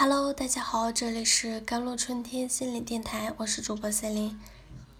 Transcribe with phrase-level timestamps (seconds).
[0.00, 4.38] Hello，大家好，这里是甘露春天心理电台，我是主播森林。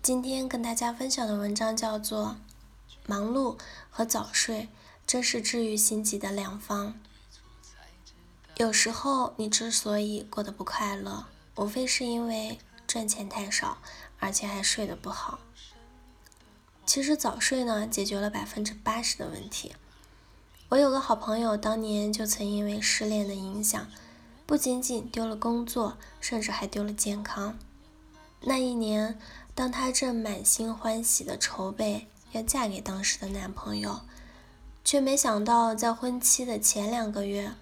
[0.03, 2.37] 今天跟大家分享的文章叫做
[3.07, 3.57] 《忙碌
[3.91, 4.69] 和早睡
[5.07, 6.89] 真是治愈心急的良方》。
[8.57, 12.59] 有时候你之所以过得不快乐，无非是因为
[12.89, 13.79] 赚钱太少，
[14.19, 15.39] 而且还睡得不好。
[16.85, 19.77] 其实早睡呢，解决了百分之八十的问题。
[20.71, 23.86] 我有个好朋友，当年就曾因为失恋的影响，
[24.48, 27.58] 不仅仅丢了工作，甚至还丢了健康。
[28.40, 29.21] 那一年，
[29.54, 34.00] 当她正满心欢喜的筹备要嫁给当时的男朋友，
[34.83, 37.52] 却没想到在婚期的前两个月，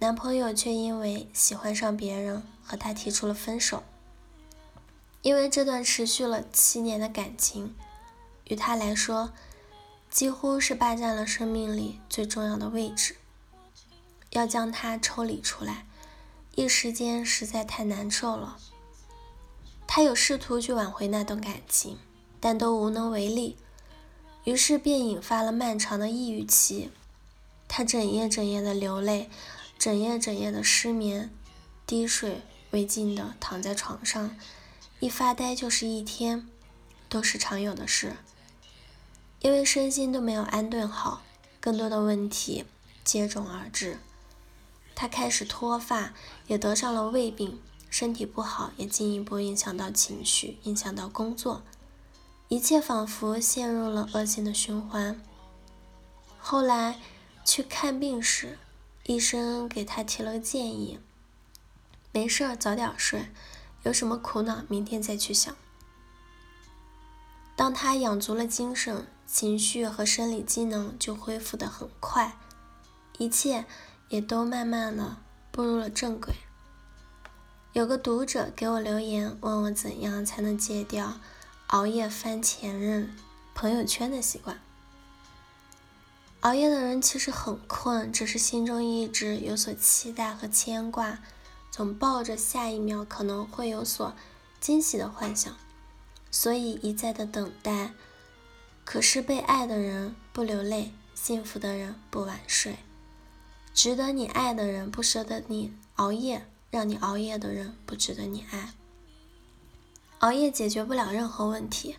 [0.00, 3.84] 男朋友却因为喜欢上别人，和她提出了分手。
[5.20, 7.76] 因为这段持续了七年的感情。
[8.46, 9.30] 与她来说，
[10.10, 13.14] 几乎是霸占了生命里最重要的位置。
[14.30, 15.86] 要将他抽离出来，
[16.54, 18.58] 一时间实在太难受了。
[19.86, 21.98] 他有试图去挽回那段感情，
[22.40, 23.56] 但都无能为力。
[24.44, 26.90] 于是便引发了漫长的抑郁期。
[27.68, 29.30] 他整夜整夜的流泪，
[29.78, 31.30] 整夜整夜的失眠，
[31.86, 34.36] 滴水未进的躺在床上，
[35.00, 36.46] 一发呆就是一天，
[37.08, 38.16] 都是常有的事。
[39.40, 41.22] 因为身心都没有安顿好，
[41.60, 42.64] 更多的问题
[43.04, 43.98] 接踵而至。
[44.94, 46.12] 他开始脱发，
[46.46, 51.62] 也得上了胃病，身体不好也进一步影响到情绪，影响到工作，
[52.48, 55.20] 一切仿佛陷入了恶性的循环。
[56.38, 57.00] 后来
[57.44, 58.58] 去看病时，
[59.04, 60.98] 医生给他提了个建议：
[62.12, 63.26] 没事儿，早点睡，
[63.82, 65.54] 有什么苦恼明天再去想。
[67.54, 69.06] 当他养足了精神。
[69.24, 72.36] 情绪和生理机能就恢复得很快，
[73.16, 73.64] 一切
[74.12, 75.16] 也都慢慢的
[75.50, 76.34] 步入了正轨。
[77.72, 81.14] 有个读者给我留言，问我怎样才能戒掉
[81.68, 83.16] 熬夜翻前任
[83.54, 84.60] 朋友圈的习惯。
[86.40, 91.20] 熬夜的人其实很困，只是心中一直有所期待和牵挂，
[91.70, 94.14] 总抱着下一秒可能会有所
[94.60, 95.56] 惊喜的幻想，
[96.30, 97.92] 所以一再的等待。
[98.84, 102.76] 可是被爱的人不流泪，幸福的人不晚睡，
[103.74, 108.74] 值得你爱的人不舍得你熬夜，让你熬夜的人不值得你爱。
[110.18, 111.96] 熬夜解决不了任何问题，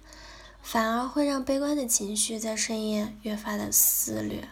[0.61, 4.47] 反而会让悲观的情绪在深夜越发的肆虐。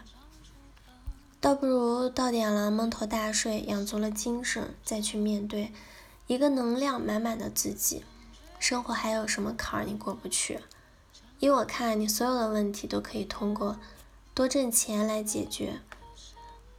[1.40, 5.72] 倒不如到点了蒙头大睡，养足了精神，再去面对
[6.26, 8.04] 一个能量满满的自己。
[8.58, 10.60] 生活还有什么坎儿你过不去？
[11.40, 13.78] 依我看，你所有的问题都可以通过
[14.34, 15.80] 多挣钱来解决。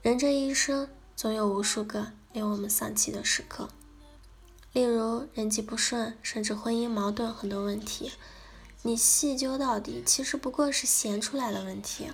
[0.04, 3.70] 人这一生总有无数个令我们丧气的时刻，
[4.74, 8.12] 例如人际不顺，甚至婚姻矛盾，很多问题，
[8.82, 12.10] 你细究到底，其实不过是闲出来的问题。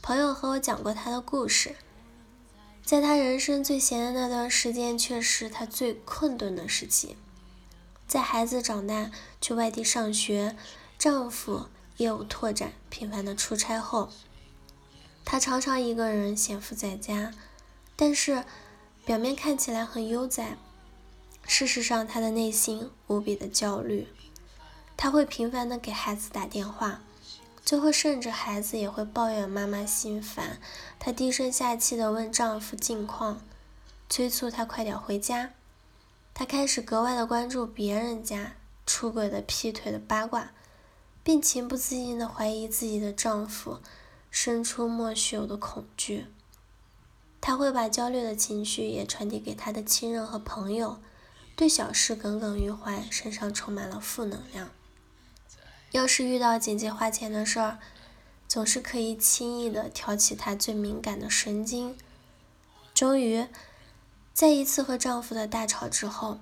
[0.00, 1.74] 朋友和我讲过他的故事，
[2.84, 7.16] 在他人生最闲的那段时间，却是他最困顿的时期。
[8.06, 9.10] 在孩子长大
[9.40, 10.56] 去外地上学。
[10.96, 11.66] 丈夫
[11.98, 14.10] 业务拓展，频繁的出差后，
[15.30, 17.34] 她常常一个人闲赋在家，
[17.94, 18.44] 但是
[19.04, 20.56] 表面看起来很悠哉，
[21.46, 24.08] 事实上她的内心无比的焦虑。
[24.96, 27.02] 她会频繁的给孩子打电话，
[27.62, 30.58] 最后甚至孩子也会抱怨妈妈心烦。
[30.98, 33.42] 她低声下气的问丈夫近况，
[34.08, 35.50] 催促他快点回家。
[36.32, 38.54] 她开始格外的关注别人家
[38.86, 40.52] 出轨的、劈腿的八卦。
[41.22, 43.80] 并情不自禁的怀疑自己的丈夫，
[44.30, 46.26] 生出莫须有的恐惧。
[47.40, 51.00] 她会把焦虑的情绪也传递给她的亲人和朋友，
[51.56, 54.70] 对小事耿耿于怀，身上充满了负能量。
[55.92, 57.78] 要是遇到紧急花钱的事儿，
[58.46, 61.96] 总是可以轻易的挑起她最敏感的神经。
[62.94, 63.46] 终于，
[64.34, 66.40] 在一次和丈夫的大吵之后，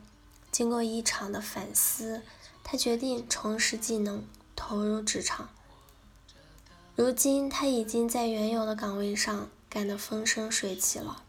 [0.50, 2.22] 经过一场的反思，
[2.64, 4.24] 她决定重拾技能。
[4.58, 5.50] 投入职场，
[6.96, 11.22] 如今他已经在原有的岗位上干得风生水起了。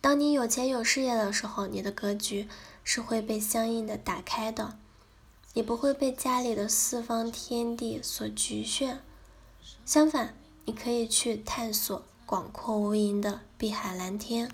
[0.00, 2.48] 当你有钱有事业的时候，你的格局
[2.84, 4.78] 是会被相应的打开的，
[5.54, 9.00] 你不会被家里的四方天地所局限。
[9.84, 14.48] 相反，你可以去探索广阔无垠的碧海蓝天。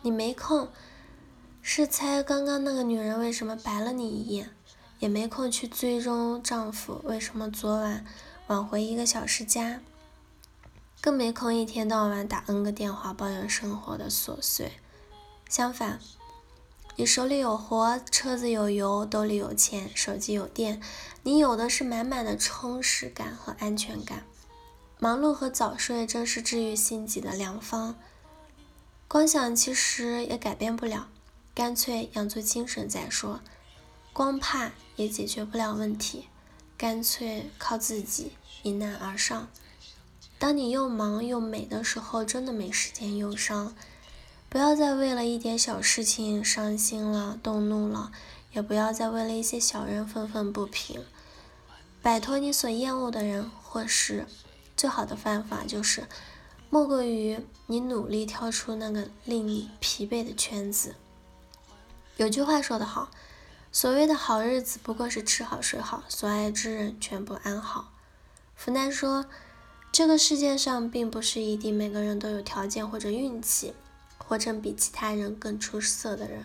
[0.00, 0.68] 你没空，
[1.60, 4.48] 是猜刚刚那个女人为什么白了你一眼。
[4.98, 8.04] 也没空去追踪丈夫为什么昨晚
[8.50, 9.80] 晚回一个小时家，
[11.00, 14.72] 更没空一天到晚打 N 个电话抱怨生活的琐碎。
[15.48, 16.00] 相反，
[16.96, 20.82] 你手里有活，车子有油，兜里有钱，手机有电，
[21.22, 24.24] 你有的是满满的充实感和安全感。
[24.98, 27.94] 忙碌和早睡正是治愈心急的良方。
[29.06, 31.06] 光想其实也改变不了，
[31.54, 33.40] 干脆养足精神再说。
[34.12, 36.26] 光怕也解决不了问题，
[36.80, 38.32] 干脆靠自己
[38.62, 39.48] 迎难而上。
[40.38, 43.76] 当你又忙又美的时候，真的没时间忧伤。
[44.48, 48.10] 不要再为了一点小事情伤心了、动怒了，
[48.54, 51.04] 也不要再为了一些小人愤愤不平。
[52.00, 54.26] 摆脱你所厌恶的人或事，
[54.74, 56.08] 最好的办法就是，
[56.70, 60.94] 莫过于你努力跳出那个令你疲惫的圈子。
[62.16, 63.10] 有句话说得好，
[63.72, 67.92] 所谓的好日子不过是吃好睡好，所爱之人全部安好。
[68.56, 69.26] 福南说，
[69.92, 73.74] 这个世界上并不是一定每个人都有条件或者运气。
[74.18, 76.44] 活成比其他人更出色的人，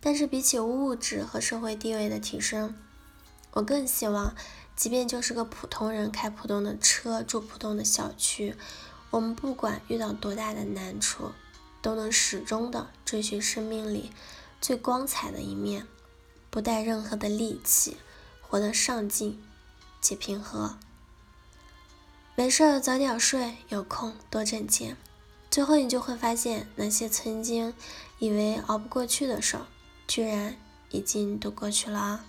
[0.00, 2.76] 但是比起物质和社会地位的提升，
[3.52, 4.32] 我更希望，
[4.76, 8.54] 即便就是个普通人，开普通的车，住普通的小区，
[9.10, 11.32] 我们不管遇到多大的难处，
[11.82, 14.12] 都能始终的追寻生命里
[14.60, 15.84] 最光彩的一面，
[16.56, 17.98] 不带任何的戾气，
[18.40, 19.44] 活得上进
[20.00, 20.78] 且平和。
[22.34, 24.96] 没事儿早点睡，有空多挣钱。
[25.50, 27.74] 最后，你就会发现，那些曾经
[28.18, 29.66] 以为熬不过去的事儿，
[30.08, 30.56] 居然
[30.88, 32.24] 已经都过去了啊！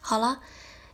[0.00, 0.40] 好了，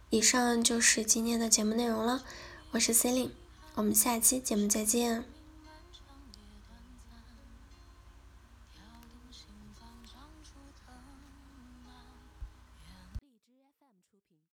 [0.08, 2.24] 以上就是今天的节目内容了。
[2.72, 3.32] 我是 c e l i n e
[3.76, 5.24] 我们下期节目再见。